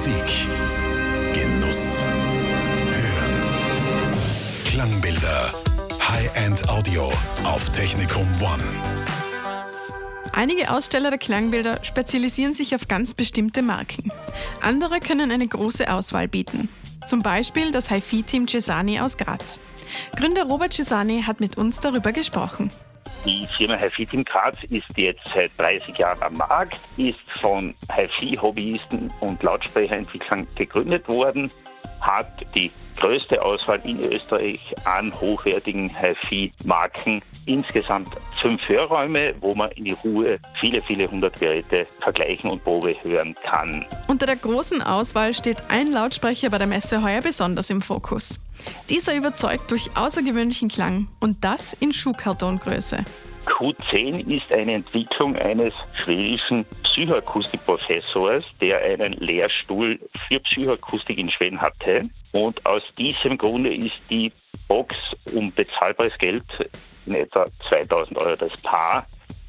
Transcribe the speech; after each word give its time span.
Musik. 0.00 0.48
Genuss. 1.34 2.02
Hören. 2.02 3.34
Klangbilder. 4.64 5.52
High-End 6.08 6.66
Audio 6.70 7.12
auf 7.44 7.68
Technikum 7.68 8.26
One. 8.40 8.64
Einige 10.32 10.70
Aussteller 10.70 11.10
der 11.10 11.18
Klangbilder 11.18 11.84
spezialisieren 11.84 12.54
sich 12.54 12.74
auf 12.74 12.88
ganz 12.88 13.12
bestimmte 13.12 13.60
Marken. 13.60 14.10
Andere 14.62 15.00
können 15.00 15.30
eine 15.30 15.46
große 15.46 15.92
Auswahl 15.92 16.28
bieten. 16.28 16.70
Zum 17.06 17.20
Beispiel 17.20 17.70
das 17.70 17.90
HiFi-Team 17.90 18.48
Cesani 18.48 19.00
aus 19.00 19.18
Graz. 19.18 19.60
Gründer 20.16 20.44
Robert 20.44 20.72
Cesani 20.72 21.24
hat 21.26 21.40
mit 21.40 21.58
uns 21.58 21.80
darüber 21.80 22.12
gesprochen. 22.12 22.70
Die 23.26 23.46
Firma 23.58 23.76
HiFi 23.76 24.06
Team 24.06 24.24
Graz 24.24 24.56
ist 24.70 24.96
jetzt 24.96 25.20
seit 25.34 25.50
30 25.58 25.98
Jahren 25.98 26.22
am 26.22 26.32
Markt, 26.34 26.80
ist 26.96 27.20
von 27.42 27.74
HiFi-Hobbyisten 27.94 29.12
und 29.20 29.42
Lautsprecherentwicklern 29.42 30.46
gegründet 30.54 31.06
worden, 31.06 31.52
hat 32.00 32.46
die 32.54 32.70
größte 32.98 33.42
Auswahl 33.42 33.78
in 33.84 34.00
Österreich 34.00 34.60
an 34.86 35.12
hochwertigen 35.20 35.90
HiFi-Marken. 35.94 37.20
Insgesamt 37.44 38.08
fünf 38.40 38.66
Hörräume, 38.66 39.34
wo 39.40 39.54
man 39.54 39.70
in 39.72 39.84
die 39.84 39.96
Ruhe 40.02 40.38
viele, 40.58 40.80
viele 40.82 41.10
hundert 41.10 41.38
Geräte 41.38 41.86
vergleichen 42.00 42.48
und 42.48 42.64
Probe 42.64 42.96
hören 43.02 43.34
kann. 43.44 43.84
Unter 44.08 44.24
der 44.24 44.36
großen 44.36 44.80
Auswahl 44.80 45.34
steht 45.34 45.62
ein 45.68 45.88
Lautsprecher 45.88 46.48
bei 46.48 46.56
der 46.56 46.66
Messe 46.66 47.02
heuer 47.02 47.20
besonders 47.20 47.68
im 47.68 47.82
Fokus. 47.82 48.38
Dieser 48.88 49.14
überzeugt 49.14 49.70
durch 49.70 49.90
außergewöhnlichen 49.96 50.68
Klang 50.68 51.08
und 51.20 51.44
das 51.44 51.74
in 51.74 51.92
Schuhkartongröße. 51.92 53.04
Q10 53.46 54.36
ist 54.36 54.52
eine 54.52 54.74
Entwicklung 54.74 55.36
eines 55.36 55.72
schwedischen 56.02 56.64
Psychoakustikprofessors, 56.82 58.44
der 58.60 58.82
einen 58.82 59.12
Lehrstuhl 59.14 59.98
für 60.28 60.40
Psychoakustik 60.40 61.18
in 61.18 61.30
Schweden 61.30 61.60
hatte. 61.60 62.08
Und 62.32 62.64
aus 62.66 62.82
diesem 62.98 63.38
Grunde 63.38 63.74
ist 63.74 64.00
die 64.08 64.32
Box 64.68 64.94
um 65.32 65.52
bezahlbares 65.52 66.16
Geld, 66.18 66.44
in 67.06 67.14
etwa 67.14 67.46
2000 67.68 68.18
Euro 68.18 68.36
das 68.36 68.60
Paar, 68.62 69.06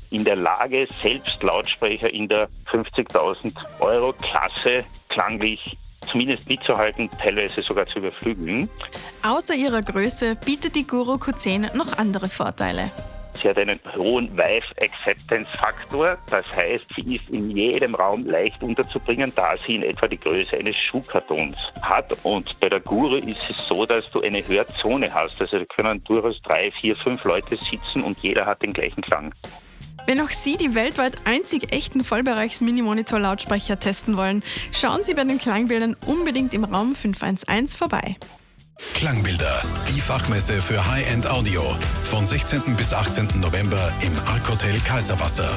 in 0.10 0.26
der 0.26 0.36
Lage, 0.36 0.88
selbst 1.02 1.42
Lautsprecher 1.42 2.12
in 2.14 2.28
der 2.28 2.50
50.000 2.72 3.54
Euro 3.80 4.14
Klasse 4.14 4.84
klanglich 5.10 5.78
zumindest 6.12 6.48
mitzuhalten, 6.50 7.10
teilweise 7.22 7.62
sogar 7.62 7.86
zu 7.86 8.00
überflügeln. 8.00 8.70
Außer 9.24 9.56
ihrer 9.56 9.82
Größe 9.82 10.36
bietet 10.36 10.76
die 10.76 10.86
Guru 10.86 11.16
Q10 11.16 11.76
noch 11.76 11.98
andere 11.98 12.28
Vorteile. 12.28 12.92
Sie 13.42 13.50
hat 13.50 13.58
einen 13.58 13.80
hohen 13.96 14.30
Vive-Acceptance-Faktor. 14.38 16.18
Das 16.30 16.46
heißt, 16.56 16.86
sie 16.96 17.16
ist 17.16 17.28
in 17.30 17.50
jedem 17.50 17.96
Raum 17.96 18.26
leicht 18.26 18.62
unterzubringen, 18.62 19.34
da 19.36 19.58
sie 19.58 19.76
in 19.76 19.84
etwa 19.84 20.08
die 20.08 20.20
Größe 20.20 20.56
eines 20.58 20.76
Schuhkartons 20.76 21.58
hat. 21.82 22.16
Und 22.24 22.60
bei 22.60 22.70
der 22.70 22.82
Guru 22.82 23.16
ist 23.16 23.44
es 23.50 23.68
so, 23.68 23.86
dass 23.86 24.10
du 24.12 24.22
eine 24.22 24.48
Hörzone 24.48 25.12
hast. 25.12 25.40
Also 25.40 25.58
da 25.58 25.66
können 25.66 26.04
durchaus 26.04 26.40
drei, 26.44 26.72
vier, 26.72 26.96
fünf 26.98 27.24
Leute 27.24 27.58
sitzen 27.58 28.04
und 28.04 28.20
jeder 28.20 28.46
hat 28.46 28.62
den 28.62 28.74
gleichen 28.74 29.02
Klang. 29.02 29.34
Wenn 30.06 30.20
auch 30.20 30.30
Sie 30.30 30.58
die 30.58 30.76
weltweit 30.76 31.14
einzig 31.26 31.72
echten 31.72 32.04
Vollbereichs-Minimonitor-Lautsprecher 32.04 33.80
testen 33.80 34.18
wollen, 34.18 34.44
schauen 34.72 35.04
Sie 35.04 35.14
bei 35.14 35.24
den 35.24 35.38
Klangbildern 35.38 35.96
unbedingt 36.06 36.54
im 36.54 36.64
Raum 36.64 36.96
511 36.96 37.76
vorbei. 37.76 38.18
Klangbilder, 38.96 39.62
die 39.90 40.02
Fachmesse 40.02 40.62
für 40.62 40.86
High-End 40.86 41.28
Audio. 41.28 41.64
Von 42.04 42.26
16. 42.26 42.76
bis 42.76 42.94
18. 42.94 43.40
November 43.40 43.94
im 44.02 44.14
Arc 44.26 44.50
Hotel 44.50 44.80
Kaiserwasser. 44.86 45.50